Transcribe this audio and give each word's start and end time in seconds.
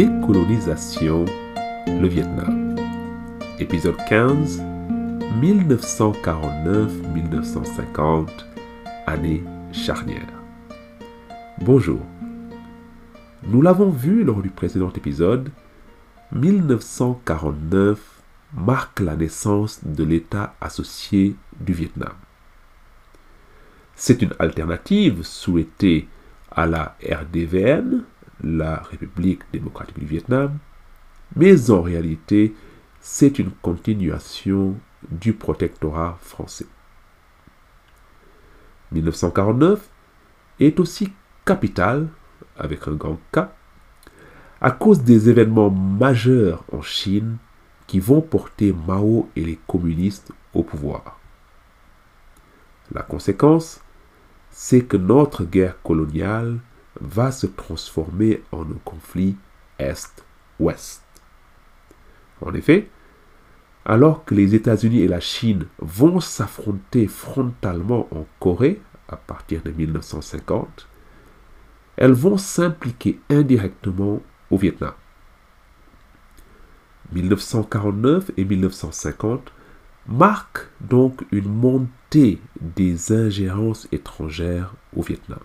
Décolonisation, 0.00 1.26
le 1.86 2.08
Vietnam. 2.08 2.74
Épisode 3.58 3.98
15, 4.08 4.62
1949-1950, 5.42 8.30
année 9.06 9.44
charnière. 9.72 10.32
Bonjour. 11.60 12.00
Nous 13.42 13.60
l'avons 13.60 13.90
vu 13.90 14.24
lors 14.24 14.40
du 14.40 14.48
précédent 14.48 14.90
épisode, 14.96 15.50
1949 16.32 18.00
marque 18.54 19.00
la 19.00 19.16
naissance 19.16 19.80
de 19.84 20.04
l'État 20.04 20.54
associé 20.62 21.36
du 21.60 21.74
Vietnam. 21.74 22.14
C'est 23.96 24.22
une 24.22 24.32
alternative 24.38 25.24
souhaitée 25.24 26.08
à 26.50 26.64
la 26.64 26.96
RDVN, 27.06 28.04
la 28.42 28.76
République 28.76 29.42
démocratique 29.52 29.98
du 29.98 30.06
Vietnam, 30.06 30.58
mais 31.36 31.70
en 31.70 31.82
réalité, 31.82 32.54
c'est 33.00 33.38
une 33.38 33.50
continuation 33.50 34.76
du 35.10 35.32
protectorat 35.32 36.18
français. 36.20 36.66
1949 38.92 39.88
est 40.58 40.80
aussi 40.80 41.12
capital, 41.44 42.08
avec 42.58 42.86
un 42.88 42.92
grand 42.92 43.18
K, 43.32 43.40
à 44.60 44.70
cause 44.70 45.02
des 45.02 45.30
événements 45.30 45.70
majeurs 45.70 46.64
en 46.72 46.82
Chine 46.82 47.38
qui 47.86 47.98
vont 47.98 48.20
porter 48.20 48.74
Mao 48.86 49.28
et 49.36 49.44
les 49.44 49.58
communistes 49.66 50.32
au 50.52 50.62
pouvoir. 50.62 51.18
La 52.92 53.02
conséquence, 53.02 53.80
c'est 54.50 54.84
que 54.84 54.96
notre 54.96 55.44
guerre 55.44 55.80
coloniale 55.82 56.58
va 57.00 57.32
se 57.32 57.46
transformer 57.46 58.42
en 58.52 58.62
un 58.62 58.78
conflit 58.84 59.36
Est-Ouest. 59.78 61.02
En 62.40 62.54
effet, 62.54 62.88
alors 63.84 64.24
que 64.24 64.34
les 64.34 64.54
États-Unis 64.54 65.00
et 65.00 65.08
la 65.08 65.20
Chine 65.20 65.66
vont 65.78 66.20
s'affronter 66.20 67.06
frontalement 67.06 68.08
en 68.12 68.26
Corée 68.38 68.80
à 69.08 69.16
partir 69.16 69.62
de 69.62 69.70
1950, 69.70 70.88
elles 71.96 72.12
vont 72.12 72.38
s'impliquer 72.38 73.20
indirectement 73.28 74.22
au 74.50 74.56
Vietnam. 74.56 74.92
1949 77.12 78.30
et 78.36 78.44
1950 78.44 79.52
marquent 80.06 80.68
donc 80.80 81.24
une 81.32 81.48
montée 81.48 82.40
des 82.60 83.12
ingérences 83.12 83.88
étrangères 83.92 84.74
au 84.96 85.02
Vietnam. 85.02 85.40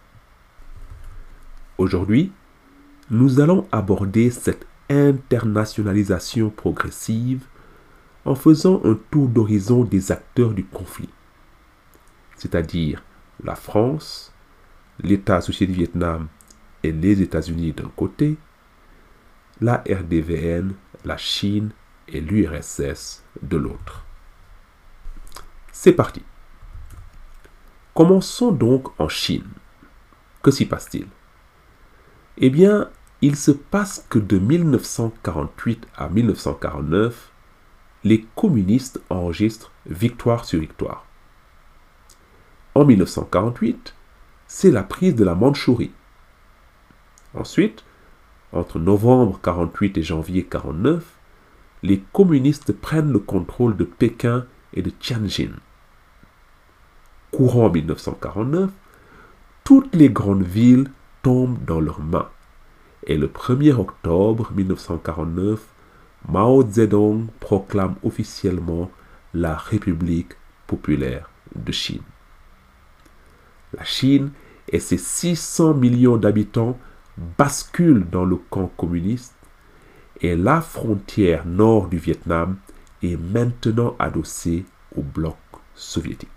Aujourd'hui, 1.77 2.31
nous 3.09 3.41
allons 3.41 3.67
aborder 3.71 4.31
cette 4.31 4.65
internationalisation 4.89 6.49
progressive 6.49 7.43
en 8.23 8.33
faisant 8.35 8.81
un 8.85 8.97
tour 9.11 9.27
d'horizon 9.27 9.83
des 9.83 10.11
acteurs 10.11 10.51
du 10.51 10.63
conflit, 10.63 11.09
c'est-à-dire 12.37 13.03
la 13.43 13.55
France, 13.55 14.33
l'État 15.03 15.37
associé 15.37 15.67
du 15.67 15.73
Vietnam 15.73 16.27
et 16.81 16.93
les 16.93 17.21
États-Unis 17.21 17.73
d'un 17.73 17.91
côté, 17.95 18.37
la 19.59 19.83
RDVN, 19.87 20.73
la 21.03 21.17
Chine 21.17 21.71
et 22.07 22.21
l'URSS 22.21 23.23
de 23.41 23.57
l'autre. 23.57 24.05
C'est 25.73 25.93
parti. 25.93 26.23
Commençons 27.93 28.51
donc 28.51 28.99
en 28.99 29.09
Chine. 29.09 29.47
Que 30.41 30.51
s'y 30.51 30.65
passe-t-il? 30.65 31.07
Eh 32.37 32.49
bien, 32.49 32.89
il 33.21 33.35
se 33.35 33.51
passe 33.51 34.05
que 34.09 34.19
de 34.19 34.37
1948 34.37 35.87
à 35.95 36.09
1949, 36.09 37.31
les 38.03 38.25
communistes 38.35 39.01
enregistrent 39.09 39.71
victoire 39.85 40.45
sur 40.45 40.59
victoire. 40.59 41.05
En 42.75 42.85
1948, 42.85 43.95
c'est 44.47 44.71
la 44.71 44.83
prise 44.83 45.15
de 45.15 45.23
la 45.23 45.33
Mandchourie. 45.33 45.91
Ensuite, 47.33 47.83
entre 48.51 48.79
novembre 48.79 49.39
48 49.41 49.97
et 49.97 50.03
janvier 50.03 50.43
49, 50.43 51.03
les 51.83 52.03
communistes 52.13 52.73
prennent 52.73 53.11
le 53.11 53.19
contrôle 53.19 53.77
de 53.77 53.85
Pékin 53.85 54.45
et 54.73 54.81
de 54.81 54.89
Tianjin. 54.89 55.51
Courant 57.31 57.69
1949, 57.69 58.71
toutes 59.63 59.95
les 59.95 60.09
grandes 60.09 60.43
villes 60.43 60.89
tombent 61.25 61.57
dans 61.65 61.81
leurs 61.81 62.01
mains. 62.01 62.29
Et 63.07 63.17
le 63.17 63.27
1er 63.27 63.73
octobre 63.73 64.51
1949, 64.55 65.59
Mao 66.29 66.63
Zedong 66.69 67.25
proclame 67.39 67.95
officiellement 68.03 68.91
la 69.33 69.55
République 69.55 70.33
populaire 70.67 71.31
de 71.55 71.71
Chine. 71.71 72.03
La 73.73 73.83
Chine 73.83 74.29
et 74.69 74.79
ses 74.79 74.99
600 74.99 75.73
millions 75.73 76.17
d'habitants 76.17 76.77
basculent 77.39 78.07
dans 78.07 78.25
le 78.25 78.35
camp 78.35 78.71
communiste 78.77 79.33
et 80.21 80.35
la 80.35 80.61
frontière 80.61 81.47
nord 81.47 81.87
du 81.87 81.97
Vietnam 81.97 82.57
est 83.01 83.17
maintenant 83.17 83.95
adossée 83.97 84.63
au 84.95 85.01
bloc 85.01 85.37
soviétique. 85.73 86.29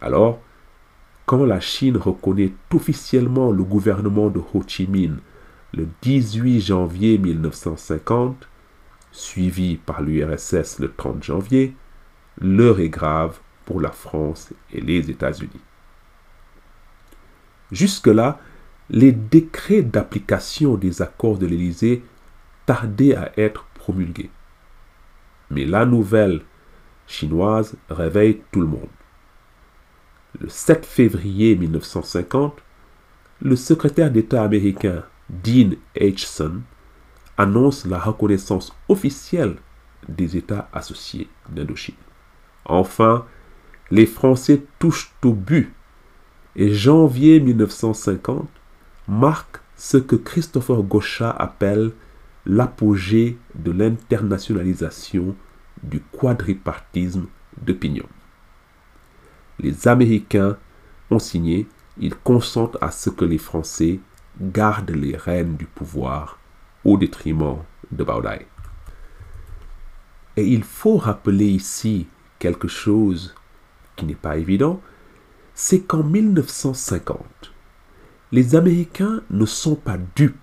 Alors, 0.00 0.40
quand 1.26 1.44
la 1.44 1.58
Chine 1.58 1.96
reconnaît 1.96 2.52
officiellement 2.72 3.50
le 3.50 3.64
gouvernement 3.64 4.30
de 4.30 4.38
Ho 4.38 4.62
Chi 4.66 4.86
Minh 4.86 5.18
le 5.74 5.88
18 6.02 6.60
janvier 6.60 7.18
1950, 7.18 8.48
suivi 9.10 9.76
par 9.76 10.02
l'URSS 10.02 10.78
le 10.78 10.92
30 10.96 11.24
janvier, 11.24 11.74
l'heure 12.40 12.78
est 12.78 12.88
grave 12.88 13.40
pour 13.64 13.80
la 13.80 13.90
France 13.90 14.52
et 14.72 14.80
les 14.80 15.10
États-Unis. 15.10 15.60
Jusque-là, 17.72 18.38
les 18.88 19.10
décrets 19.10 19.82
d'application 19.82 20.76
des 20.76 21.02
accords 21.02 21.38
de 21.38 21.46
l'Élysée 21.46 22.04
tardaient 22.66 23.16
à 23.16 23.32
être 23.36 23.66
promulgués. 23.74 24.30
Mais 25.50 25.64
la 25.64 25.84
nouvelle 25.84 26.42
chinoise 27.08 27.74
réveille 27.90 28.42
tout 28.52 28.60
le 28.60 28.68
monde 28.68 28.95
le 30.40 30.48
7 30.48 30.84
février 30.84 31.56
1950, 31.56 32.54
le 33.42 33.56
secrétaire 33.56 34.10
d'État 34.10 34.42
américain 34.42 35.04
Dean 35.28 35.70
Acheson 36.00 36.62
annonce 37.36 37.84
la 37.84 37.98
reconnaissance 37.98 38.74
officielle 38.88 39.56
des 40.08 40.36
États 40.36 40.68
associés 40.72 41.28
d'Indochine. 41.50 41.94
Enfin, 42.64 43.24
les 43.90 44.06
Français 44.06 44.62
touchent 44.78 45.12
au 45.24 45.32
but 45.32 45.72
et 46.56 46.72
janvier 46.72 47.40
1950 47.40 48.48
marque 49.08 49.60
ce 49.76 49.98
que 49.98 50.16
Christopher 50.16 50.82
Gauchat 50.82 51.30
appelle 51.30 51.92
l'apogée 52.46 53.36
de 53.54 53.70
l'internationalisation 53.70 55.36
du 55.82 56.00
quadripartisme 56.00 57.26
d'opinion 57.60 58.06
les 59.58 59.88
Américains 59.88 60.56
ont 61.10 61.18
signé, 61.18 61.66
ils 61.98 62.14
consentent 62.14 62.76
à 62.80 62.90
ce 62.90 63.10
que 63.10 63.24
les 63.24 63.38
Français 63.38 64.00
gardent 64.40 64.90
les 64.90 65.16
rênes 65.16 65.56
du 65.56 65.64
pouvoir 65.64 66.38
au 66.84 66.98
détriment 66.98 67.58
de 67.90 68.04
Baudai. 68.04 68.46
Et 70.36 70.46
il 70.46 70.62
faut 70.62 70.98
rappeler 70.98 71.46
ici 71.46 72.06
quelque 72.38 72.68
chose 72.68 73.34
qui 73.96 74.04
n'est 74.04 74.14
pas 74.14 74.36
évident, 74.36 74.80
c'est 75.54 75.80
qu'en 75.80 76.02
1950, 76.02 77.24
les 78.32 78.54
Américains 78.54 79.22
ne 79.30 79.46
sont 79.46 79.76
pas 79.76 79.96
dupes 80.14 80.34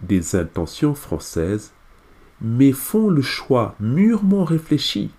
des 0.00 0.36
intentions 0.36 0.94
françaises, 0.94 1.72
mais 2.40 2.72
font 2.72 3.08
le 3.08 3.22
choix 3.22 3.74
mûrement 3.80 4.44
réfléchi 4.44 5.10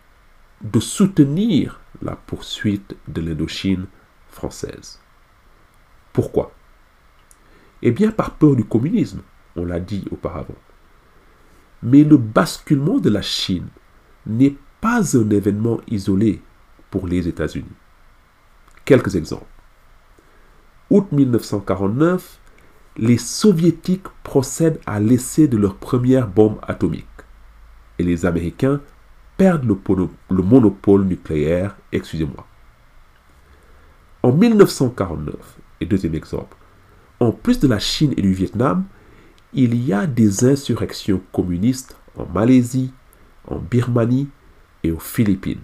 de 0.62 0.80
soutenir 0.80 1.81
la 2.01 2.15
poursuite 2.15 2.95
de 3.07 3.21
l'Indochine 3.21 3.85
française. 4.29 4.99
Pourquoi? 6.13 6.51
Eh 7.81 7.91
bien 7.91 8.11
par 8.11 8.31
peur 8.35 8.55
du 8.55 8.63
communisme, 8.63 9.21
on 9.55 9.65
l'a 9.65 9.79
dit 9.79 10.05
auparavant. 10.11 10.55
Mais 11.83 12.03
le 12.03 12.17
basculement 12.17 12.99
de 12.99 13.09
la 13.09 13.21
Chine 13.21 13.67
n'est 14.25 14.55
pas 14.81 15.17
un 15.17 15.29
événement 15.29 15.79
isolé 15.88 16.41
pour 16.89 17.07
les 17.07 17.27
États-Unis. 17.27 17.65
Quelques 18.85 19.15
exemples. 19.15 19.45
Août 20.89 21.11
1949, 21.11 22.39
les 22.97 23.17
soviétiques 23.17 24.07
procèdent 24.23 24.79
à 24.85 24.99
l'essai 24.99 25.47
de 25.47 25.57
leur 25.57 25.75
première 25.75 26.27
bombe 26.27 26.59
atomique 26.63 27.05
et 27.99 28.03
les 28.03 28.25
Américains 28.25 28.81
perdent 29.37 29.65
le, 29.65 30.43
monopole 30.43 31.05
nucléaire, 31.05 31.77
excusez-moi. 31.91 32.45
En 34.23 34.31
1949, 34.31 35.35
et 35.79 35.85
deuxième 35.85 36.15
exemple, 36.15 36.57
en 37.19 37.31
plus 37.31 37.59
de 37.59 37.67
la 37.67 37.79
Chine 37.79 38.13
et 38.17 38.21
du 38.21 38.33
Vietnam, 38.33 38.85
il 39.53 39.75
y 39.75 39.93
a 39.93 40.07
des 40.07 40.45
insurrections 40.45 41.21
communistes 41.31 41.97
en 42.17 42.25
Malaisie, 42.25 42.91
en 43.47 43.57
Birmanie 43.57 44.29
et 44.83 44.91
aux 44.91 44.99
Philippines. 44.99 45.61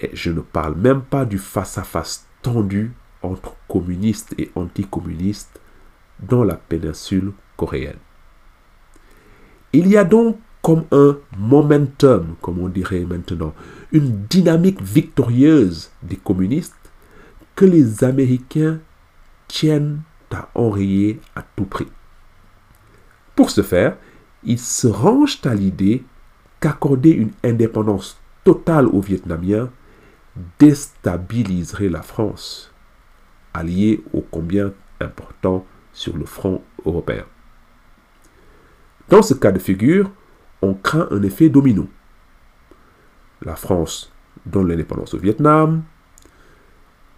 Et 0.00 0.10
je 0.12 0.30
ne 0.30 0.40
parle 0.40 0.76
même 0.76 1.02
pas 1.02 1.24
du 1.24 1.38
face-à-face 1.38 2.26
tendu 2.42 2.92
entre 3.22 3.56
communistes 3.68 4.34
et 4.38 4.50
anticommunistes 4.54 5.60
dans 6.20 6.44
la 6.44 6.56
péninsule 6.56 7.32
coréenne. 7.56 7.98
Il 9.72 9.88
y 9.88 9.96
a 9.96 10.04
donc 10.04 10.38
comme 10.64 10.86
un 10.92 11.18
momentum, 11.36 12.36
comme 12.40 12.58
on 12.58 12.70
dirait 12.70 13.04
maintenant, 13.04 13.52
une 13.92 14.24
dynamique 14.30 14.80
victorieuse 14.80 15.90
des 16.02 16.16
communistes 16.16 16.90
que 17.54 17.66
les 17.66 18.02
Américains 18.02 18.80
tiennent 19.46 20.00
à 20.30 20.48
enrayer 20.54 21.20
à 21.36 21.42
tout 21.42 21.66
prix. 21.66 21.86
Pour 23.36 23.50
ce 23.50 23.60
faire, 23.60 23.98
ils 24.42 24.58
se 24.58 24.86
rangent 24.86 25.42
à 25.44 25.54
l'idée 25.54 26.02
qu'accorder 26.60 27.10
une 27.10 27.32
indépendance 27.44 28.18
totale 28.42 28.86
aux 28.86 29.02
Vietnamiens 29.02 29.68
déstabiliserait 30.58 31.90
la 31.90 32.00
France, 32.00 32.72
alliée 33.52 34.02
ô 34.14 34.24
combien 34.30 34.72
important 34.98 35.66
sur 35.92 36.16
le 36.16 36.24
front 36.24 36.62
européen. 36.86 37.26
Dans 39.10 39.22
ce 39.22 39.34
cas 39.34 39.52
de 39.52 39.58
figure, 39.58 40.10
on 40.64 40.74
craint 40.74 41.08
un 41.10 41.22
effet 41.22 41.48
domino. 41.48 41.88
La 43.42 43.56
France 43.56 44.12
donne 44.46 44.68
l'indépendance 44.68 45.14
au 45.14 45.18
Vietnam, 45.18 45.82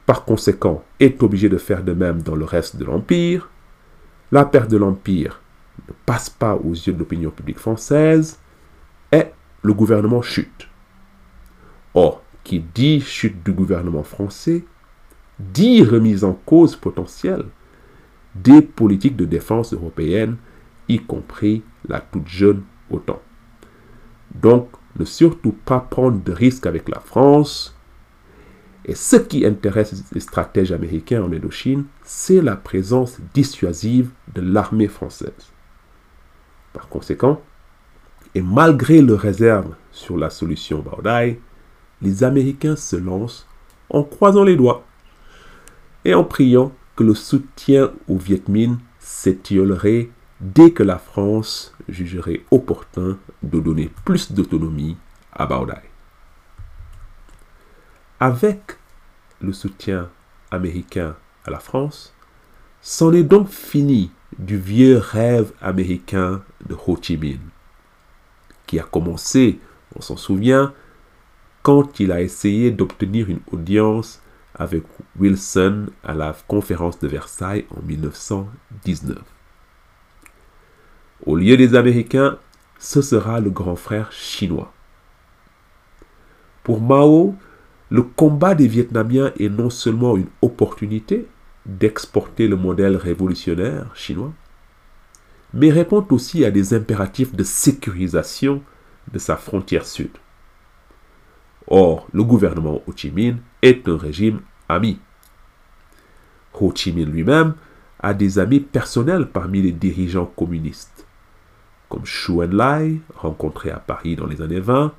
par 0.07 0.25
conséquent 0.25 0.85
est 1.01 1.23
obligée 1.23 1.49
de 1.49 1.59
faire 1.59 1.83
de 1.83 1.93
même 1.93 2.23
dans 2.23 2.37
le 2.37 2.45
reste 2.45 2.77
de 2.77 2.85
l'Empire. 2.85 3.51
La 4.31 4.45
perte 4.45 4.71
de 4.71 4.77
l'Empire 4.77 5.41
ne 5.89 5.95
passe 6.07 6.31
pas 6.31 6.55
aux 6.55 6.73
yeux 6.73 6.93
de 6.93 6.99
l'opinion 6.99 7.31
publique 7.31 7.59
française 7.59 8.39
et 9.13 9.25
le 9.63 9.75
gouvernement 9.75 10.23
chute. 10.23 10.69
Or, 11.95 12.23
qui 12.45 12.61
dit 12.61 13.01
chute 13.01 13.43
du 13.45 13.53
gouvernement 13.53 14.05
français, 14.05 14.65
dit 15.41 15.83
remise 15.83 16.23
en 16.23 16.35
cause 16.35 16.77
potentielle 16.77 17.47
des 18.37 18.63
politiques 18.63 19.17
de 19.17 19.25
défense 19.25 19.73
européennes, 19.73 20.37
y 20.89 20.99
compris 20.99 21.63
la 21.89 22.01
toute 22.01 22.29
jeune 22.29 22.63
OTAN. 22.91 23.21
Donc, 24.41 24.69
ne 24.99 25.05
surtout 25.05 25.55
pas 25.65 25.81
prendre 25.81 26.23
de 26.23 26.33
risques 26.33 26.67
avec 26.67 26.89
la 26.89 27.01
France. 27.01 27.77
Et 28.85 28.95
ce 28.95 29.17
qui 29.17 29.45
intéresse 29.45 30.05
les 30.13 30.21
stratèges 30.21 30.73
américains 30.73 31.23
en 31.23 31.33
Indochine, 31.33 31.85
c'est 32.05 32.41
la 32.41 32.57
présence 32.57 33.19
dissuasive 33.35 34.11
de 34.35 34.41
l'armée 34.41 34.89
française. 34.89 35.53
Par 36.73 36.89
conséquent, 36.89 37.41
et 38.35 38.43
malgré 38.43 39.01
le 39.01 39.15
réserve 39.15 39.75
sur 39.91 40.17
la 40.17 40.31
solution 40.31 40.81
Baudai, 40.81 41.41
les 42.03 42.23
Américains 42.23 42.77
se 42.77 42.97
lancent 42.97 43.47
en 43.89 44.05
croisant 44.05 44.45
les 44.45 44.57
doigts 44.57 44.85
et 46.05 46.15
en 46.15 46.23
priant 46.23 46.73
que 46.95 47.03
le 47.03 47.15
soutien 47.15 47.91
au 48.09 48.17
Viet 48.17 48.43
Minh 48.49 48.79
s'étiolerait 48.99 50.11
dès 50.41 50.73
que 50.73 50.83
la 50.83 50.99
France 50.99 51.75
jugerait 51.89 52.43
opportun 52.51 53.19
de 53.43 53.61
donner 53.61 53.91
plus 54.05 54.33
d'autonomie 54.33 54.97
à 55.33 55.47
Baudai. 55.47 55.83
Avec 58.21 58.79
le 59.41 59.53
soutien 59.53 60.09
américain 60.51 61.17
à 61.45 61.51
la 61.51 61.59
France, 61.59 62.15
c'en 62.81 63.13
est 63.13 63.23
donc 63.23 63.49
fini 63.49 64.11
du 64.39 64.59
vieux 64.59 64.99
rêve 64.99 65.53
américain 65.61 66.43
de 66.69 66.75
Ho 66.75 66.99
Chi 67.01 67.17
Minh, 67.17 67.41
qui 68.67 68.79
a 68.79 68.85
commencé, 68.85 69.61
on 69.95 70.01
s'en 70.01 70.17
souvient, 70.17 70.73
quand 71.63 71.99
il 72.01 72.13
a 72.13 72.23
essayé 72.23 72.71
d'obtenir 72.71 73.29
une 73.29 73.41
audience 73.51 74.21
avec 74.55 74.85
Wilson 75.19 75.87
à 76.05 76.15
la 76.15 76.35
conférence 76.47 76.99
de 76.99 77.09
Versailles 77.09 77.67
en 77.77 77.83
1919. 77.83 79.36
Au 81.25 81.35
lieu 81.35 81.57
des 81.57 81.75
Américains, 81.75 82.39
ce 82.79 83.01
sera 83.01 83.41
le 83.41 83.51
grand 83.51 83.77
frère 83.77 84.13
chinois. 84.13 84.73
Pour 86.63 86.81
Mao, 86.81 87.35
le 87.91 88.03
combat 88.03 88.55
des 88.55 88.69
Vietnamiens 88.69 89.33
est 89.39 89.49
non 89.49 89.71
seulement 89.71 90.17
une 90.17 90.29
opportunité 90.43 91.27
d'exporter 91.65 92.49
le 92.49 92.57
modèle 92.57 92.97
révolutionnaire 92.97 93.95
chinois, 93.95 94.33
mais 95.55 95.71
répond 95.71 96.07
aussi 96.11 96.45
à 96.45 96.51
des 96.51 96.75
impératifs 96.75 97.35
de 97.35 97.45
sécurisation 97.45 98.63
de 99.13 99.19
sa 99.19 99.37
frontière 99.37 99.87
sud. 99.87 100.11
Or, 101.69 102.07
le 102.13 102.23
gouvernement 102.25 102.83
Ho 102.87 102.93
Chi 102.95 103.11
Minh 103.11 103.39
est 103.63 103.89
un 103.89 103.97
régime 103.97 104.41
ami. 104.69 104.99
Ho 106.61 106.73
Chi 106.75 106.93
Minh 106.93 107.11
lui-même 107.11 107.55
a 108.01 108.15
des 108.15 108.39
amis 108.39 108.61
personnels 108.61 109.29
parmi 109.29 109.63
les 109.63 109.73
dirigeants 109.73 110.27
communistes, 110.27 111.06
comme 111.89 112.05
Xu 112.05 112.33
Enlai, 112.43 113.01
rencontré 113.15 113.71
à 113.71 113.79
Paris 113.79 114.17
dans 114.17 114.27
les 114.27 114.43
années 114.43 114.61
20, 114.61 114.93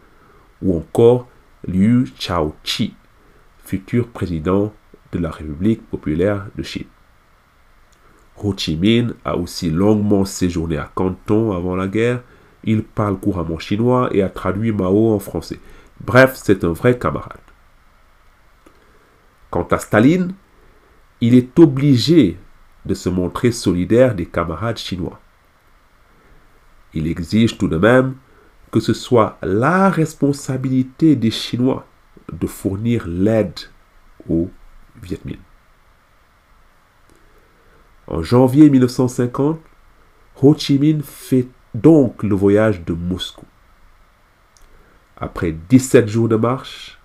ou 0.62 0.78
encore 0.78 1.28
Liu 1.68 2.08
Chao-chi, 2.18 2.94
futur 3.64 4.08
président 4.08 4.74
de 5.12 5.20
la 5.20 5.32
République 5.32 5.88
populaire 5.90 6.48
de 6.56 6.64
Chine. 6.64 6.88
Ho 8.44 8.54
Chi 8.56 8.76
Minh 8.76 9.14
a 9.26 9.36
aussi 9.36 9.70
longuement 9.70 10.26
séjourné 10.26 10.78
à 10.78 10.92
Canton 10.94 11.54
avant 11.54 11.76
la 11.76 11.88
guerre. 11.88 12.22
Il 12.64 12.84
parle 12.84 13.18
couramment 13.18 13.58
chinois 13.58 14.10
et 14.12 14.22
a 14.22 14.30
traduit 14.30 14.72
Mao 14.72 15.14
en 15.14 15.20
français. 15.20 15.60
Bref, 16.02 16.34
c'est 16.36 16.64
un 16.64 16.72
vrai 16.72 17.00
camarade. 17.00 17.40
Quant 19.50 19.68
à 19.72 19.80
Staline, 19.80 20.34
il 21.22 21.34
est 21.34 21.58
obligé 21.58 22.38
de 22.86 22.94
se 22.94 23.10
montrer 23.10 23.52
solidaire 23.52 24.14
des 24.14 24.26
camarades 24.26 24.78
chinois. 24.78 25.20
Il 26.98 27.06
exige 27.06 27.60
tout 27.60 27.68
de 27.68 27.78
même 27.78 28.16
que 28.72 28.80
ce 28.80 28.94
soit 28.96 29.38
la 29.44 29.92
responsabilité 29.92 31.16
des 31.16 31.30
Chinois 31.30 31.86
de 32.34 32.48
fournir 32.48 33.06
l'aide 33.08 33.60
aux 34.28 34.50
Viet 35.00 35.20
Minh. 35.24 35.38
En 38.08 38.24
janvier 38.24 38.72
1950, 38.72 39.60
Ho 40.42 40.56
Chi 40.58 40.80
Minh 40.80 41.04
fait 41.04 41.48
donc 41.76 42.24
le 42.24 42.34
voyage 42.34 42.84
de 42.84 42.94
Moscou. 42.94 43.46
Après 45.18 45.52
17 45.52 46.08
jours 46.08 46.30
de 46.30 46.36
marche, 46.36 47.00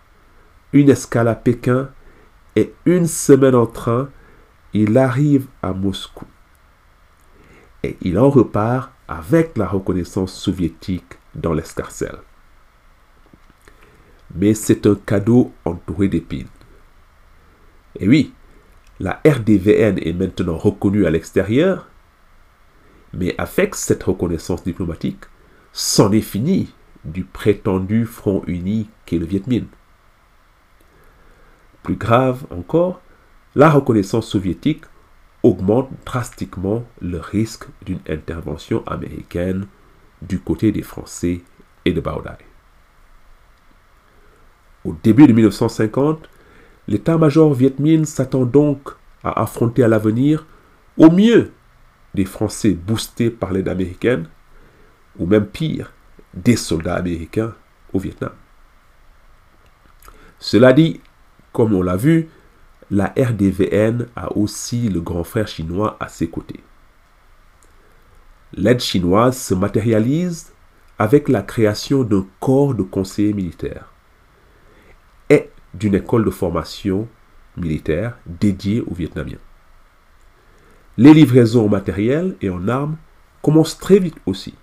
une 0.73 0.89
escale 0.89 1.29
à 1.29 1.35
Pékin 1.35 1.91
et 2.57 2.73
une 2.87 3.07
semaine 3.07 3.55
en 3.55 3.67
train, 3.67 4.09
il 4.73 4.97
arrive 4.97 5.49
à 5.61 5.75
Moscou. 5.75 6.25
Et 7.83 7.97
il 8.03 8.19
en 8.19 8.31
repart 8.31 8.93
avec 9.09 9.57
la 9.57 9.67
reconnaissance 9.67 10.33
soviétique 10.33 11.19
dans 11.35 11.53
l'escarcelle. 11.53 12.19
Mais 14.35 14.55
c'est 14.55 14.87
un 14.87 14.95
cadeau 14.95 15.53
entouré 15.65 16.09
d'épines. 16.09 16.47
Et 17.99 18.09
oui, 18.09 18.33
la 19.01 19.21
RDVN 19.27 19.99
est 19.99 20.13
maintenant 20.13 20.57
reconnue 20.57 21.07
à 21.07 21.11
l'extérieur, 21.11 21.89
mais 23.13 23.35
avec 23.37 23.75
cette 23.75 24.03
reconnaissance 24.05 24.65
diplomatique, 24.65 25.25
c'en 25.73 26.13
est 26.13 26.21
fini 26.21 26.73
du 27.05 27.25
prétendu 27.25 28.07
front 28.07 28.43
uni 28.47 28.89
qu'est 29.05 29.19
le 29.19 29.27
Viet 29.27 29.43
Minh. 29.47 29.67
Plus 31.83 31.97
grave 31.97 32.45
encore, 32.51 33.01
la 33.55 33.71
reconnaissance 33.71 34.29
soviétique 34.29 34.85
augmente 35.43 35.91
drastiquement 36.07 36.85
le 37.01 37.19
risque 37.19 37.65
d'une 37.85 38.01
intervention 38.09 38.85
américaine 38.87 39.67
du 40.23 40.39
côté 40.39 40.73
des 40.73 40.83
Français 40.83 41.43
et 41.85 41.93
de 41.93 42.01
Baudai. 42.01 42.39
Au 44.85 44.95
début 45.03 45.27
de 45.27 45.33
1950, 45.33 46.29
l'état-major 46.89 47.55
Viet 47.55 47.75
Minh 47.79 48.05
s'attend 48.05 48.45
donc 48.45 48.91
à 49.25 49.43
affronter 49.43 49.85
à 49.85 49.89
l'avenir 49.89 50.47
au 50.97 51.11
mieux 51.11 51.53
des 52.15 52.25
Français 52.25 52.73
boostés 52.73 53.31
par 53.31 53.53
l'aide 53.53 53.69
américaine, 53.69 54.29
ou 55.19 55.27
même 55.27 55.47
pire, 55.47 55.93
des 56.35 56.57
soldats 56.57 56.97
américains 56.97 57.55
au 57.93 57.99
Vietnam. 57.99 58.33
Cela 60.39 60.73
dit, 60.73 61.01
comme 61.53 61.75
on 61.75 61.83
l'a 61.83 61.97
vu, 61.97 62.29
la 62.93 63.15
RDVN 63.17 64.07
a 64.17 64.37
aussi 64.37 64.91
le 64.91 65.01
grand 65.01 65.25
frère 65.25 65.49
chinois 65.49 65.97
à 65.99 66.09
ses 66.09 66.29
côtés. 66.29 66.61
L'aide 68.53 68.81
chinoise 68.81 69.39
se 69.39 69.55
matérialise 69.55 70.53
avec 70.99 71.31
la 71.31 71.41
création 71.41 72.05
d'un 72.05 72.27
corps 72.39 72.75
de 72.75 72.83
conseillers 72.83 73.33
militaires 73.33 73.91
et 75.31 75.49
d'une 75.73 75.95
école 75.95 76.27
de 76.27 76.31
formation 76.31 77.09
militaire 77.57 78.19
dédiée 78.27 78.83
aux 78.83 78.95
Vietnamiens. 78.95 79.39
Les 80.99 81.15
livraisons 81.15 81.65
en 81.65 81.71
matériel 81.71 82.37
et 82.43 82.51
en 82.51 82.69
armes 82.69 82.99
commence 83.41 83.79
très 83.79 84.01
vite 84.01 84.19
aussi. 84.27 84.55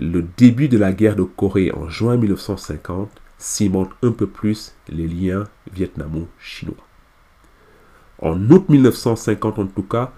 Le 0.00 0.22
début 0.22 0.68
de 0.68 0.78
la 0.78 0.94
guerre 0.94 1.16
de 1.16 1.24
Corée 1.24 1.70
en 1.70 1.90
juin 1.90 2.16
1950 2.16 3.21
cimente 3.42 3.90
un 4.02 4.12
peu 4.12 4.28
plus 4.28 4.74
les 4.88 5.08
liens 5.08 5.44
vietnamo-chinois. 5.72 6.86
En 8.20 8.38
août 8.50 8.68
1950 8.68 9.58
en 9.58 9.66
tout 9.66 9.82
cas, 9.82 10.12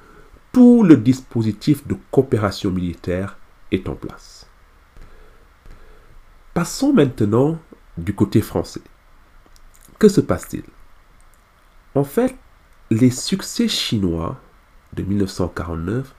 tout 0.53 0.83
le 0.83 0.99
dispositif 0.99 1.87
de 1.87 1.97
coopération 2.11 2.71
militaire 2.71 3.39
est 3.73 3.89
en 3.89 3.95
place. 3.95 4.47
Passons 6.53 6.93
maintenant 6.93 7.59
du 7.97 8.15
côté 8.15 8.43
français. 8.43 8.83
Que 9.99 10.09
se 10.09 10.21
passe-t-il? 10.21 10.65
En 11.95 12.05
fait, 12.05 12.37
les 12.91 13.11
succès 13.11 13.69
chinois 13.69 14.39
de 14.93 15.03
1949 15.03 16.15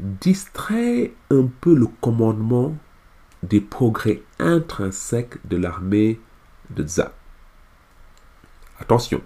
distraient 0.00 1.14
un 1.30 1.46
peu 1.60 1.74
le 1.76 1.86
commandement 2.00 2.76
des 3.44 3.60
progrès 3.60 4.22
intrinsèques 4.38 5.46
de 5.46 5.56
l'armée 5.56 6.18
Attention, 8.78 9.20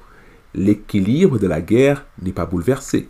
l'équilibre 0.54 1.38
de 1.38 1.46
la 1.46 1.60
guerre 1.60 2.04
n'est 2.20 2.32
pas 2.32 2.46
bouleversé. 2.46 3.08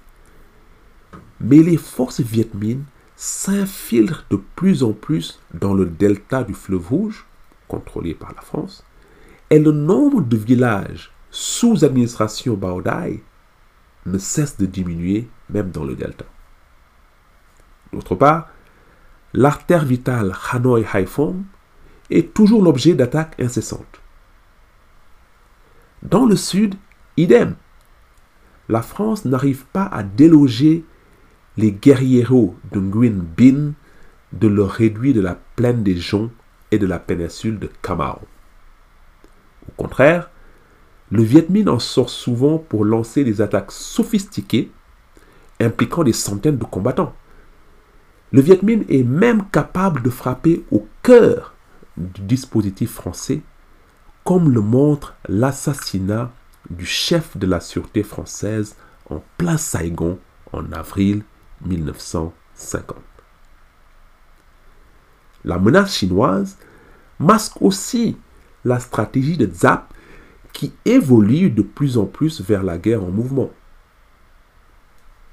Mais 1.41 1.59
les 1.59 1.77
forces 1.77 2.21
vietmines 2.21 2.85
s'infiltrent 3.17 4.27
de 4.31 4.41
plus 4.57 4.83
en 4.83 4.93
plus 4.93 5.41
dans 5.53 5.75
le 5.75 5.87
delta 5.87 6.43
du 6.43 6.55
fleuve 6.55 6.89
Rouge, 6.89 7.27
contrôlé 7.69 8.15
par 8.15 8.35
la 8.35 8.43
France, 8.43 8.85
et 9.51 9.59
le 9.59 9.73
nombre 9.73 10.21
de 10.21 10.37
villages 10.37 11.13
sous 11.31 11.85
administration 11.85 12.55
Baodai 12.55 13.23
ne 14.07 14.19
cesse 14.19 14.57
de 14.57 14.67
diminuer 14.67 15.29
même 15.51 15.71
dans 15.71 15.85
le 15.85 15.95
delta. 15.95 16.25
D'autre 17.93 18.15
part, 18.15 18.49
l'artère 19.33 19.85
vitale 19.85 20.35
Hanoi-Haiphong 20.53 21.43
est 22.11 22.35
toujours 22.35 22.63
l'objet 22.63 22.95
d'attaques 22.95 23.41
incessantes. 23.41 24.01
Dans 26.05 26.27
le 26.27 26.37
sud, 26.37 26.75
idem. 27.17 27.57
La 28.69 28.83
France 28.83 29.25
n'arrive 29.25 29.65
pas 29.73 29.85
à 29.87 30.03
déloger 30.03 30.85
les 31.57 31.73
guerrieros 31.73 32.57
de 32.73 32.81
Nguyen 32.81 33.25
Bin 33.37 33.73
de 34.33 34.49
leur 34.49 34.71
réduit 34.71 35.13
de 35.13 35.21
la 35.21 35.39
plaine 35.57 35.83
des 35.83 35.97
Joncs 35.97 36.31
et 36.71 36.79
de 36.79 36.87
la 36.87 36.99
péninsule 36.99 37.59
de 37.59 37.71
Camaro. 37.83 38.23
Au 39.69 39.73
contraire, 39.77 40.31
le 41.11 41.23
Viet 41.23 41.47
Minh 41.49 41.69
en 41.69 41.79
sort 41.79 42.11
souvent 42.11 42.59
pour 42.59 42.85
lancer 42.85 43.25
des 43.25 43.41
attaques 43.41 43.73
sophistiquées 43.73 44.71
impliquant 45.61 46.03
des 46.03 46.13
centaines 46.13 46.59
de 46.59 46.65
combattants. 46.65 47.15
Le 48.33 48.41
Viet 48.41 48.63
Minh 48.63 48.85
est 48.89 49.05
même 49.05 49.45
capable 49.51 50.03
de 50.03 50.11
frapper 50.11 50.65
au 50.71 50.87
cœur 51.03 51.55
du 51.97 52.23
dispositif 52.23 52.91
français, 52.91 53.43
comme 54.25 54.51
le 54.51 54.61
montre 54.61 55.15
l'assassinat 55.29 56.31
du 56.71 56.87
chef 56.87 57.37
de 57.37 57.47
la 57.47 57.61
sûreté 57.61 58.03
française 58.03 58.77
en 59.11 59.23
plein 59.37 59.59
Saigon 59.59 60.19
en 60.53 60.73
avril 60.73 61.23
1950. 61.67 62.97
La 65.45 65.59
menace 65.59 65.95
chinoise 65.95 66.57
masque 67.19 67.61
aussi 67.61 68.17
la 68.65 68.81
stratégie 68.81 69.37
de 69.37 69.49
Zap 69.53 69.93
qui 70.55 70.73
évolue 70.87 71.51
de 71.51 71.63
plus 71.63 71.99
en 71.99 72.07
plus 72.07 72.41
vers 72.41 72.63
la 72.63 72.79
guerre 72.79 73.05
en 73.05 73.11
mouvement. 73.11 73.51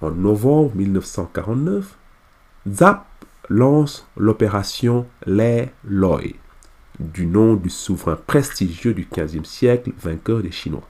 En 0.02 0.12
novembre 0.12 0.76
1949, 0.76 1.96
Zap 2.68 3.06
lance 3.50 4.08
l'opération 4.18 5.08
Les 5.26 5.70
Loi, 5.84 6.22
du 7.02 7.26
nom 7.26 7.56
du 7.56 7.70
souverain 7.70 8.18
prestigieux 8.28 8.94
du 8.94 9.08
XVe 9.12 9.44
siècle, 9.46 9.92
vainqueur 10.00 10.42
des 10.42 10.52
Chinois. 10.52 10.88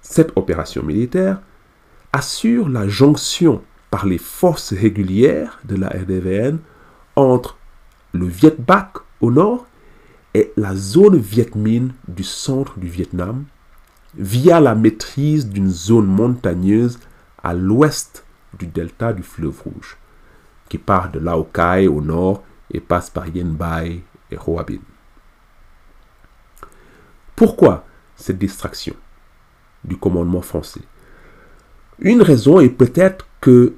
Cette 0.00 0.32
opération 0.36 0.82
militaire 0.82 1.40
assure 2.12 2.68
la 2.68 2.88
jonction 2.88 3.62
par 3.90 4.06
les 4.06 4.18
forces 4.18 4.72
régulières 4.72 5.58
de 5.64 5.76
la 5.76 5.88
RDVN 5.88 6.58
entre 7.16 7.56
le 8.12 8.26
Viet 8.26 8.56
Bac 8.58 8.94
au 9.20 9.30
nord 9.30 9.66
et 10.34 10.52
la 10.56 10.74
zone 10.74 11.16
Viet 11.16 11.54
Minh 11.54 11.92
du 12.08 12.24
centre 12.24 12.78
du 12.78 12.88
Vietnam 12.88 13.44
via 14.16 14.60
la 14.60 14.74
maîtrise 14.74 15.48
d'une 15.48 15.70
zone 15.70 16.06
montagneuse 16.06 16.98
à 17.42 17.54
l'ouest 17.54 18.24
du 18.58 18.66
delta 18.66 19.12
du 19.12 19.22
fleuve 19.22 19.60
Rouge, 19.62 19.96
qui 20.68 20.78
part 20.78 21.10
de 21.10 21.18
Lao 21.18 21.44
Cai 21.44 21.88
au 21.88 22.00
nord 22.00 22.42
et 22.70 22.80
passe 22.80 23.10
par 23.10 23.28
Yen 23.28 23.54
Bai 23.54 24.02
et 24.30 24.36
Hoa 24.36 24.64
Binh. 24.64 24.80
Pourquoi 27.34 27.84
cette 28.16 28.38
distraction 28.38 28.94
du 29.84 29.96
commandement 29.96 30.42
français? 30.42 30.82
Une 31.98 32.22
raison 32.22 32.60
est 32.60 32.70
peut-être 32.70 33.26
que 33.40 33.74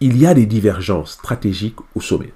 il 0.00 0.18
y 0.18 0.26
a 0.26 0.34
des 0.34 0.46
divergences 0.46 1.12
stratégiques 1.12 1.78
au 1.94 2.00
sommet. 2.00 2.32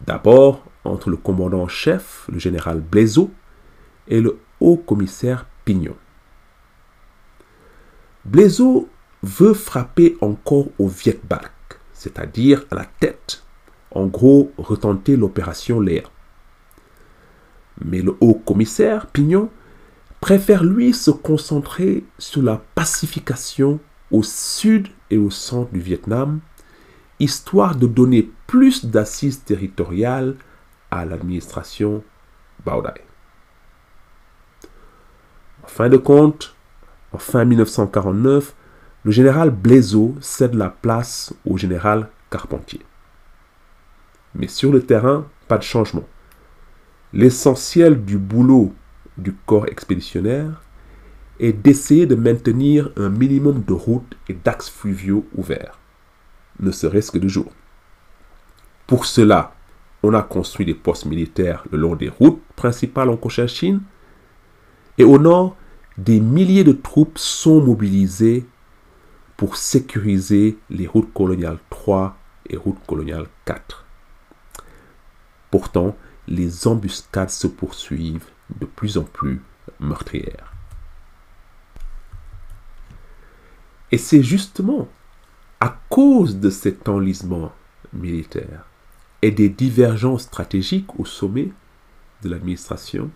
D'abord 0.00 0.64
entre 0.84 1.10
le 1.10 1.16
commandant 1.16 1.62
en 1.62 1.68
chef, 1.68 2.26
le 2.32 2.38
général 2.38 2.80
Blaiseau, 2.80 3.30
et 4.08 4.20
le 4.20 4.38
haut 4.60 4.76
commissaire 4.76 5.46
Pignon. 5.64 5.96
Blaiseau 8.24 8.88
veut 9.22 9.54
frapper 9.54 10.16
encore 10.20 10.66
au 10.78 10.88
Viet 10.88 11.20
Bac, 11.24 11.52
c'est-à-dire 11.92 12.64
à 12.70 12.74
la 12.74 12.84
tête, 12.84 13.44
en 13.92 14.06
gros 14.06 14.52
retenter 14.58 15.16
l'opération 15.16 15.80
Léa. 15.80 16.04
Mais 17.84 18.02
le 18.02 18.16
haut 18.20 18.34
commissaire 18.34 19.06
Pignon 19.06 19.50
préfère 20.20 20.64
lui 20.64 20.92
se 20.92 21.10
concentrer 21.10 22.04
sur 22.18 22.42
la 22.42 22.62
pacification 22.74 23.80
au 24.10 24.22
sud 24.22 24.88
et 25.10 25.18
au 25.18 25.30
centre 25.30 25.72
du 25.72 25.80
Vietnam, 25.80 26.40
histoire 27.18 27.76
de 27.76 27.86
donner 27.86 28.30
plus 28.46 28.84
d'assises 28.84 29.44
territoriales 29.44 30.36
à 30.90 31.04
l'administration 31.04 32.02
Baodai. 32.64 33.02
En 35.62 35.68
fin 35.68 35.88
de 35.88 35.96
compte, 35.96 36.54
en 37.12 37.18
fin 37.18 37.44
1949, 37.44 38.54
le 39.04 39.10
général 39.10 39.50
Blaiseau 39.50 40.16
cède 40.20 40.54
la 40.54 40.68
place 40.68 41.32
au 41.46 41.56
général 41.56 42.08
Carpentier. 42.30 42.80
Mais 44.34 44.48
sur 44.48 44.72
le 44.72 44.82
terrain, 44.82 45.26
pas 45.48 45.58
de 45.58 45.62
changement. 45.62 46.04
L'essentiel 47.12 48.04
du 48.04 48.18
boulot 48.18 48.72
du 49.18 49.34
corps 49.46 49.66
expéditionnaire 49.66 50.62
est 51.40 51.52
d'essayer 51.52 52.06
de 52.06 52.14
maintenir 52.14 52.90
un 52.96 53.08
minimum 53.08 53.62
de 53.66 53.72
routes 53.72 54.16
et 54.28 54.34
d'axes 54.34 54.70
fluviaux 54.70 55.26
ouverts, 55.34 55.78
ne 56.60 56.70
serait-ce 56.70 57.10
que 57.10 57.18
de 57.18 57.28
jour. 57.28 57.50
Pour 58.86 59.06
cela, 59.06 59.54
on 60.02 60.14
a 60.14 60.22
construit 60.22 60.66
des 60.66 60.74
postes 60.74 61.06
militaires 61.06 61.64
le 61.70 61.78
long 61.78 61.94
des 61.94 62.08
routes 62.08 62.42
principales 62.56 63.10
en 63.10 63.16
Cochinchine. 63.16 63.80
Et 64.98 65.04
au 65.04 65.18
nord, 65.18 65.56
des 65.98 66.20
milliers 66.20 66.64
de 66.64 66.72
troupes 66.72 67.18
sont 67.18 67.60
mobilisées 67.60 68.46
pour 69.36 69.56
sécuriser 69.56 70.58
les 70.70 70.86
routes 70.86 71.12
coloniales 71.12 71.58
3 71.70 72.16
et 72.48 72.56
routes 72.56 72.84
coloniales 72.86 73.26
4. 73.44 73.86
Pourtant, 75.50 75.96
les 76.28 76.66
embuscades 76.66 77.30
se 77.30 77.46
poursuivent 77.46 78.28
de 78.60 78.66
plus 78.66 78.98
en 78.98 79.02
plus 79.02 79.42
meurtrières. 79.80 80.52
Et 83.92 83.98
c'est 83.98 84.22
justement 84.22 84.88
à 85.58 85.76
cause 85.88 86.38
de 86.38 86.50
cet 86.50 86.88
enlisement 86.88 87.52
militaire 87.92 88.64
et 89.22 89.30
des 89.30 89.48
divergences 89.48 90.22
stratégiques 90.22 90.98
au 90.98 91.04
sommet 91.04 91.50
de 92.22 92.28
l'administration 92.28 93.10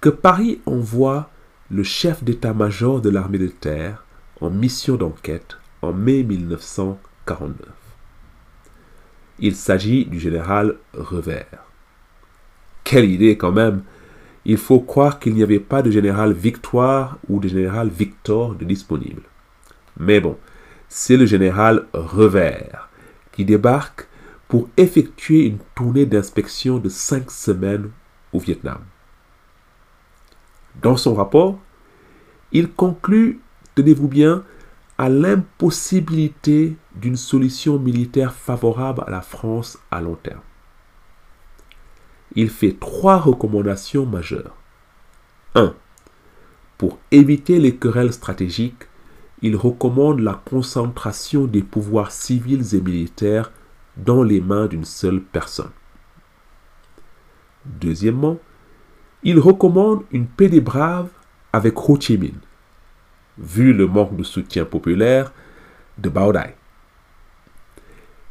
que 0.00 0.08
Paris 0.08 0.60
envoie 0.66 1.30
le 1.70 1.82
chef 1.82 2.22
d'état-major 2.22 3.00
de 3.00 3.10
l'armée 3.10 3.38
de 3.38 3.48
terre 3.48 4.04
en 4.40 4.50
mission 4.50 4.96
d'enquête 4.96 5.56
en 5.82 5.92
mai 5.92 6.22
1949. 6.22 7.75
Il 9.38 9.54
s'agit 9.54 10.06
du 10.06 10.18
général 10.18 10.76
Revers. 10.94 11.64
Quelle 12.84 13.04
idée 13.04 13.36
quand 13.36 13.52
même 13.52 13.82
Il 14.44 14.56
faut 14.56 14.80
croire 14.80 15.18
qu'il 15.18 15.34
n'y 15.34 15.42
avait 15.42 15.60
pas 15.60 15.82
de 15.82 15.90
général 15.90 16.32
Victoire 16.32 17.18
ou 17.28 17.40
de 17.40 17.48
général 17.48 17.88
Victor 17.88 18.54
disponible. 18.54 19.22
Mais 19.98 20.20
bon, 20.20 20.38
c'est 20.88 21.16
le 21.16 21.26
général 21.26 21.86
Revers 21.92 22.88
qui 23.32 23.44
débarque 23.44 24.06
pour 24.48 24.68
effectuer 24.76 25.46
une 25.46 25.58
tournée 25.74 26.06
d'inspection 26.06 26.78
de 26.78 26.88
cinq 26.88 27.30
semaines 27.30 27.90
au 28.32 28.38
Vietnam. 28.38 28.78
Dans 30.80 30.96
son 30.96 31.14
rapport, 31.14 31.58
il 32.52 32.70
conclut, 32.70 33.40
tenez-vous 33.74 34.08
bien, 34.08 34.44
à 34.98 35.08
l'impossibilité 35.08 36.76
d'une 36.94 37.16
solution 37.16 37.78
militaire 37.78 38.32
favorable 38.32 39.04
à 39.06 39.10
la 39.10 39.20
France 39.20 39.78
à 39.90 40.00
long 40.00 40.16
terme. 40.16 40.40
Il 42.34 42.50
fait 42.50 42.76
trois 42.78 43.18
recommandations 43.18 44.06
majeures. 44.06 44.56
1. 45.54 45.74
Pour 46.78 46.98
éviter 47.10 47.58
les 47.58 47.76
querelles 47.76 48.12
stratégiques, 48.12 48.84
il 49.42 49.56
recommande 49.56 50.20
la 50.20 50.34
concentration 50.34 51.46
des 51.46 51.62
pouvoirs 51.62 52.10
civils 52.10 52.74
et 52.74 52.80
militaires 52.80 53.52
dans 53.96 54.22
les 54.22 54.40
mains 54.40 54.66
d'une 54.66 54.84
seule 54.84 55.22
personne. 55.22 55.70
Deuxièmement, 57.64 58.38
il 59.22 59.38
recommande 59.38 60.04
une 60.10 60.26
paix 60.26 60.48
des 60.48 60.60
braves 60.60 61.10
avec 61.52 61.88
Ho 61.88 61.98
vu 63.38 63.72
le 63.72 63.86
manque 63.86 64.16
de 64.16 64.22
soutien 64.22 64.64
populaire 64.64 65.32
de 65.98 66.08
Bao 66.08 66.32
Dai. 66.32 66.54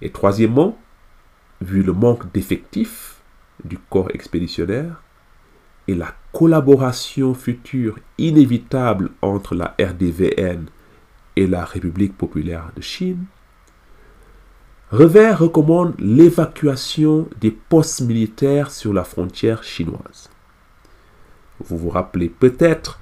Et 0.01 0.12
troisièmement, 0.12 0.77
vu 1.62 1.83
le 1.83 1.93
manque 1.93 2.31
d'effectifs 2.31 3.21
du 3.63 3.77
corps 3.77 4.12
expéditionnaire 4.13 5.01
et 5.88 5.95
la 5.95 6.13
collaboration 6.33 7.33
future 7.33 7.97
inévitable 8.17 9.12
entre 9.21 9.55
la 9.55 9.75
RDVN 9.79 10.65
et 11.35 11.47
la 11.47 11.63
République 11.63 12.17
populaire 12.17 12.71
de 12.75 12.81
Chine, 12.81 13.25
Revers 14.91 15.39
recommande 15.39 15.95
l'évacuation 16.00 17.27
des 17.41 17.51
postes 17.51 18.01
militaires 18.01 18.71
sur 18.71 18.93
la 18.93 19.03
frontière 19.03 19.63
chinoise. 19.63 20.29
Vous 21.59 21.77
vous 21.77 21.89
rappelez 21.89 22.29
peut-être 22.29 23.00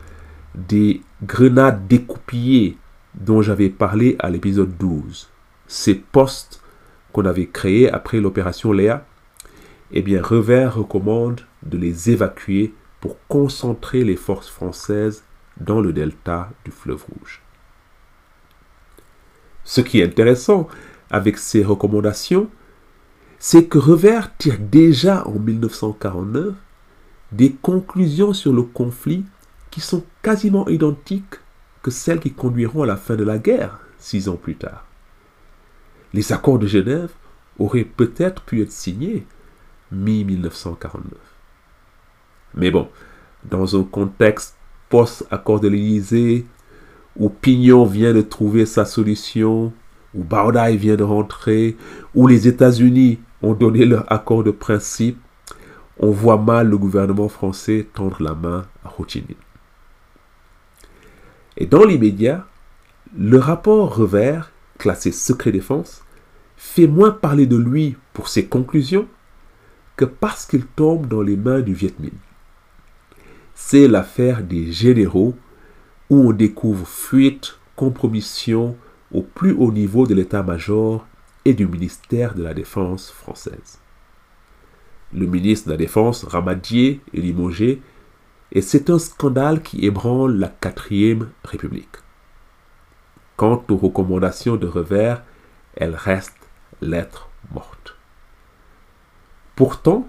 des 0.56 1.02
grenades 1.24 1.88
découpillées 1.88 2.78
dont 3.16 3.42
j'avais 3.42 3.70
parlé 3.70 4.16
à 4.20 4.30
l'épisode 4.30 4.78
12. 4.78 5.30
Ces 5.68 5.96
postes 5.96 6.62
qu'on 7.12 7.26
avait 7.26 7.48
créés 7.48 7.90
après 7.92 8.20
l'opération 8.20 8.72
Léa, 8.72 9.06
eh 9.92 10.02
bien, 10.02 10.22
Revers 10.22 10.76
recommande 10.76 11.42
de 11.64 11.78
les 11.78 12.10
évacuer 12.10 12.74
pour 13.00 13.18
concentrer 13.28 14.04
les 14.04 14.16
forces 14.16 14.50
françaises 14.50 15.24
dans 15.58 15.82
le 15.82 15.94
delta 15.94 16.50
du 16.66 16.72
fleuve 16.72 17.04
Rouge. 17.04 17.42
Ce 19.64 19.82
qui 19.82 20.00
est 20.00 20.06
intéressant 20.06 20.68
avec 21.10 21.38
ces 21.38 21.64
recommandations, 21.64 22.50
c'est 23.38 23.66
que 23.66 23.78
Revers 23.78 24.36
tire 24.38 24.58
déjà 24.60 25.28
en 25.28 25.38
1949 25.38 26.56
des 27.32 27.52
conclusions 27.52 28.34
sur 28.34 28.54
le 28.54 28.64
conflit 28.64 29.26
qui 29.70 29.82
sont 29.82 30.04
quasiment 30.24 30.68
identiques 30.68 31.36
que 31.84 31.92
celles 31.92 32.20
qui 32.20 32.32
conduiront 32.32 32.84
à 32.84 32.88
la 32.88 32.96
fin 32.96 33.16
de 33.16 33.24
la 33.24 33.38
guerre 33.38 33.80
six 34.00 34.30
ans 34.30 34.38
plus 34.38 34.56
tard. 34.56 34.86
Les 36.14 36.32
accords 36.32 36.60
de 36.60 36.66
Genève 36.66 37.12
auraient 37.60 37.84
peut-être 37.84 38.42
pu 38.42 38.62
être 38.62 38.72
signés 38.72 39.28
mi-1949. 39.92 41.02
Mais 42.56 42.72
bon, 42.72 42.88
dans 43.44 43.80
un 43.80 43.84
contexte 43.84 44.56
post-accord 44.90 45.60
de 45.60 45.68
l'Élysée, 45.68 46.46
où 47.18 47.30
Pignon 47.30 47.86
vient 47.86 48.14
de 48.14 48.22
trouver 48.22 48.66
sa 48.66 48.86
solution, 48.86 49.74
où 50.16 50.24
Baudai 50.24 50.78
vient 50.78 50.96
de 50.96 51.04
rentrer, 51.04 51.78
où 52.16 52.28
les 52.28 52.48
États-Unis 52.48 53.20
ont 53.42 53.54
donné 53.54 53.86
leur 53.86 54.12
accord 54.12 54.44
de 54.44 54.52
principe, 54.52 55.20
on 56.00 56.12
voit 56.12 56.38
mal 56.38 56.70
le 56.70 56.78
gouvernement 56.78 57.30
français 57.30 57.88
tendre 57.94 58.22
la 58.22 58.34
main 58.34 58.66
à 58.84 58.90
Ho. 58.98 59.06
Et 61.58 61.66
dans 61.66 61.86
l'immédiat, 61.86 62.48
le 63.18 63.38
rapport 63.38 63.96
Revers, 63.96 64.52
classé 64.78 65.12
secret 65.12 65.52
défense, 65.52 66.04
fait 66.58 66.88
moins 66.88 67.12
parler 67.12 67.46
de 67.46 67.58
lui 67.58 67.96
pour 68.14 68.28
ses 68.28 68.46
conclusions 68.46 69.08
que 69.96 70.06
parce 70.06 70.46
qu'il 70.46 70.66
tombe 70.66 71.08
dans 71.08 71.22
les 71.22 71.38
mains 71.38 71.62
du 71.62 71.74
Viet 71.74 71.94
Minh. 72.00 72.12
C'est 73.54 73.88
l'affaire 73.88 74.44
des 74.44 74.72
généraux 74.72 75.36
où 76.10 76.30
on 76.30 76.34
découvre 76.34 76.88
fuite, 76.88 77.60
compromission 77.76 78.76
au 79.12 79.22
plus 79.22 79.52
haut 79.52 79.72
niveau 79.72 80.08
de 80.08 80.16
l'état-major 80.16 81.06
et 81.46 81.54
du 81.54 81.68
ministère 81.68 82.34
de 82.34 82.44
la 82.44 82.54
Défense 82.54 83.12
française. 83.12 83.80
Le 85.14 85.28
ministre 85.28 85.68
de 85.68 85.74
la 85.74 85.78
Défense, 85.78 86.24
Ramadier, 86.24 87.02
est 87.14 87.20
limogé 87.20 87.82
et 88.54 88.62
c'est 88.62 88.92
un 88.92 89.00
scandale 89.00 89.62
qui 89.64 89.84
ébranle 89.86 90.38
la 90.38 90.48
quatrième 90.48 91.30
République. 91.44 91.98
Quant 93.36 93.64
aux 93.68 93.78
recommandations 93.78 94.58
de 94.58 94.68
Revers, 94.68 95.24
elles 95.76 95.96
restent 95.96 96.48
lettres 96.80 97.30
mortes. 97.52 97.98
Pourtant, 99.56 100.08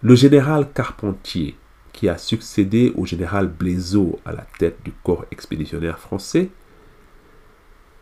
le 0.00 0.14
général 0.14 0.72
Carpentier, 0.72 1.56
qui 1.92 2.08
a 2.08 2.16
succédé 2.16 2.92
au 2.96 3.04
général 3.04 3.48
Blaiseau 3.48 4.18
à 4.24 4.32
la 4.32 4.46
tête 4.58 4.82
du 4.82 4.92
corps 5.04 5.26
expéditionnaire 5.30 5.98
français, 5.98 6.48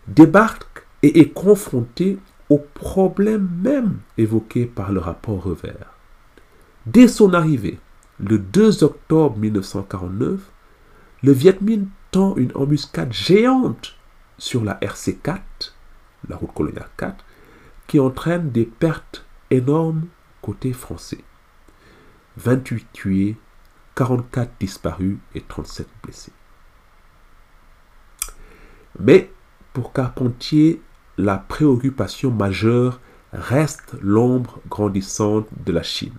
débarque 0.07 0.87
et 1.03 1.21
est 1.21 1.31
confronté 1.31 2.19
au 2.49 2.59
problème 2.59 3.49
même 3.63 3.99
évoqué 4.17 4.67
par 4.67 4.93
le 4.93 5.01
rapport 5.01 5.43
Revers. 5.43 5.93
Dès 6.87 7.09
son 7.09 7.35
arrivée, 7.35 7.79
le 8.23 8.39
2 8.39 8.85
octobre 8.85 9.37
1949, 9.39 10.41
le 11.23 11.33
Viet 11.33 11.59
Minh 11.61 11.89
tend 12.11 12.37
une 12.37 12.53
embuscade 12.55 13.13
géante 13.13 13.97
sur 14.37 14.63
la 14.63 14.75
RC4, 14.75 15.41
la 16.29 16.37
route 16.37 16.53
coloniale 16.53 16.89
4, 16.97 17.25
qui 17.87 17.99
entraîne 17.99 18.51
des 18.51 18.67
pertes 18.67 19.25
énormes 19.51 20.07
côté 20.43 20.73
français. 20.73 21.25
28 22.37 22.87
tués, 22.93 23.37
44 23.95 24.53
disparus 24.61 25.19
et 25.35 25.41
37 25.41 25.89
blessés. 26.03 26.33
Mais 28.99 29.31
pour 29.73 29.93
Carpentier, 29.93 30.83
la 31.17 31.39
préoccupation 31.39 32.31
majeure 32.31 33.01
reste 33.33 33.95
l'ombre 34.01 34.61
grandissante 34.69 35.49
de 35.65 35.73
la 35.73 35.83
Chine. 35.83 36.17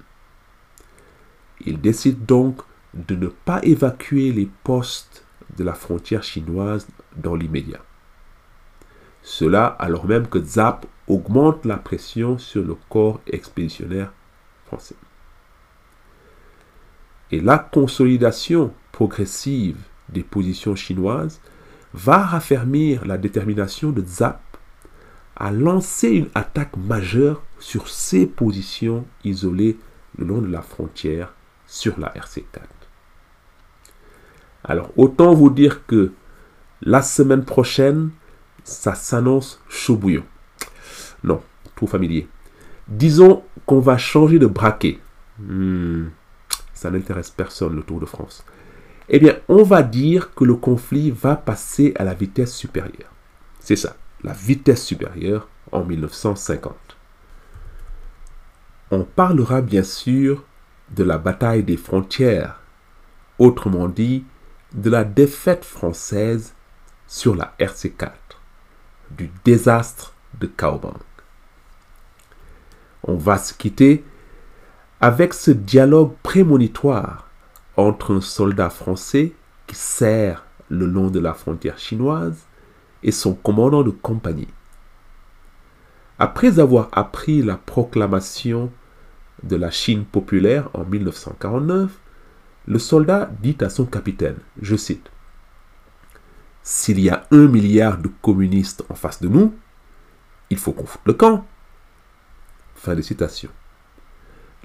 Il 1.65 1.79
décide 1.79 2.25
donc 2.25 2.61
de 2.93 3.15
ne 3.15 3.27
pas 3.27 3.59
évacuer 3.63 4.31
les 4.31 4.49
postes 4.63 5.25
de 5.57 5.63
la 5.63 5.73
frontière 5.73 6.23
chinoise 6.23 6.87
dans 7.15 7.35
l'immédiat. 7.35 7.81
Cela 9.21 9.65
alors 9.67 10.05
même 10.05 10.27
que 10.27 10.43
Zap 10.43 10.85
augmente 11.07 11.65
la 11.65 11.77
pression 11.77 12.37
sur 12.37 12.63
le 12.63 12.75
corps 12.89 13.21
expéditionnaire 13.27 14.11
français. 14.65 14.95
Et 17.31 17.39
la 17.39 17.59
consolidation 17.59 18.73
progressive 18.91 19.77
des 20.09 20.23
positions 20.23 20.75
chinoises 20.75 21.39
va 21.93 22.19
raffermir 22.19 23.05
la 23.05 23.17
détermination 23.17 23.91
de 23.91 24.03
Zap 24.05 24.41
à 25.35 25.51
lancer 25.51 26.09
une 26.09 26.29
attaque 26.35 26.75
majeure 26.77 27.41
sur 27.59 27.89
ses 27.89 28.25
positions 28.25 29.05
isolées 29.23 29.77
le 30.17 30.25
long 30.25 30.41
de 30.41 30.51
la 30.51 30.61
frontière 30.61 31.33
sur 31.71 31.97
la 31.97 32.09
RC4. 32.09 32.43
Alors, 34.65 34.91
autant 34.97 35.33
vous 35.33 35.49
dire 35.49 35.85
que 35.85 36.11
la 36.81 37.01
semaine 37.01 37.45
prochaine, 37.45 38.11
ça 38.65 38.93
s'annonce 38.93 39.61
chaud 39.69 39.95
bouillon. 39.95 40.25
Non, 41.23 41.41
trop 41.75 41.87
familier. 41.87 42.27
Disons 42.89 43.43
qu'on 43.65 43.79
va 43.79 43.97
changer 43.97 44.37
de 44.37 44.47
braquet. 44.47 44.99
Hmm, 45.39 46.07
ça 46.73 46.91
n'intéresse 46.91 47.29
personne, 47.29 47.77
le 47.77 47.83
Tour 47.83 48.01
de 48.01 48.05
France. 48.05 48.45
Eh 49.07 49.19
bien, 49.19 49.37
on 49.47 49.63
va 49.63 49.81
dire 49.81 50.33
que 50.35 50.43
le 50.43 50.55
conflit 50.55 51.09
va 51.09 51.37
passer 51.37 51.93
à 51.97 52.03
la 52.03 52.13
vitesse 52.13 52.53
supérieure. 52.53 53.13
C'est 53.61 53.77
ça, 53.77 53.95
la 54.23 54.33
vitesse 54.33 54.83
supérieure 54.83 55.47
en 55.71 55.85
1950. 55.85 56.75
On 58.91 59.03
parlera 59.05 59.61
bien 59.61 59.83
sûr 59.83 60.43
de 60.91 61.03
la 61.03 61.17
bataille 61.17 61.63
des 61.63 61.77
frontières, 61.77 62.59
autrement 63.39 63.87
dit, 63.87 64.25
de 64.73 64.89
la 64.89 65.03
défaite 65.03 65.65
française 65.65 66.53
sur 67.07 67.35
la 67.35 67.53
RC4, 67.59 68.11
du 69.11 69.31
désastre 69.43 70.13
de 70.39 70.47
Kaobang. 70.47 70.97
On 73.03 73.15
va 73.15 73.37
se 73.37 73.53
quitter 73.53 74.03
avec 74.99 75.33
ce 75.33 75.51
dialogue 75.51 76.13
prémonitoire 76.23 77.27
entre 77.75 78.15
un 78.15 78.21
soldat 78.21 78.69
français 78.69 79.33
qui 79.67 79.75
sert 79.75 80.45
le 80.69 80.85
long 80.85 81.09
de 81.09 81.19
la 81.19 81.33
frontière 81.33 81.79
chinoise 81.79 82.45
et 83.03 83.11
son 83.11 83.33
commandant 83.33 83.83
de 83.83 83.89
compagnie. 83.89 84.47
Après 86.19 86.59
avoir 86.59 86.89
appris 86.91 87.41
la 87.41 87.57
proclamation 87.57 88.71
de 89.43 89.55
la 89.55 89.71
Chine 89.71 90.05
populaire 90.05 90.69
en 90.73 90.85
1949, 90.85 91.91
le 92.67 92.79
soldat 92.79 93.29
dit 93.41 93.57
à 93.61 93.69
son 93.69 93.85
capitaine, 93.85 94.37
je 94.61 94.75
cite, 94.75 95.09
s'il 96.63 96.99
y 96.99 97.09
a 97.09 97.25
un 97.31 97.47
milliard 97.47 97.97
de 97.97 98.09
communistes 98.21 98.83
en 98.89 98.95
face 98.95 99.21
de 99.21 99.27
nous, 99.27 99.53
il 100.49 100.57
faut 100.57 100.73
qu'on 100.73 100.85
foute 100.85 101.01
le 101.05 101.13
camp. 101.13 101.45
Fin 102.75 102.95
de 102.95 103.01
citation. 103.01 103.49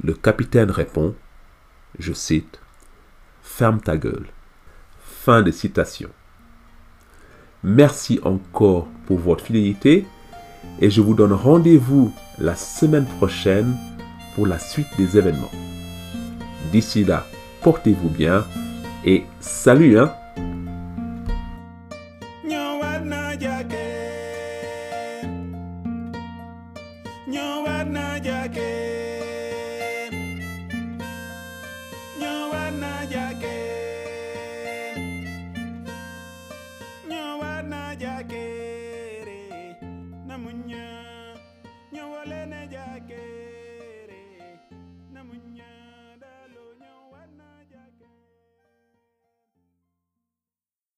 Le 0.02 0.12
capitaine 0.12 0.70
répond, 0.70 1.14
je 1.98 2.12
cite, 2.12 2.60
Ferme 3.42 3.80
ta 3.80 3.96
gueule. 3.96 4.26
Fin 5.00 5.40
de 5.42 5.50
citation. 5.50 6.10
Merci 7.62 8.20
encore 8.22 8.88
pour 9.06 9.18
votre 9.18 9.44
fidélité 9.44 10.06
et 10.80 10.90
je 10.90 11.00
vous 11.00 11.14
donne 11.14 11.32
rendez-vous 11.32 12.12
la 12.38 12.54
semaine 12.54 13.06
prochaine 13.06 13.74
pour 14.36 14.46
la 14.46 14.58
suite 14.58 14.86
des 14.98 15.16
événements. 15.16 15.50
D'ici 16.70 17.04
là, 17.04 17.26
portez-vous 17.62 18.10
bien 18.10 18.44
et 19.04 19.24
salut 19.40 19.98
hein 19.98 20.12